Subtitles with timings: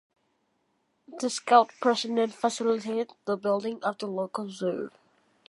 [1.19, 4.89] The Scout president facilitated the building of the local zoo.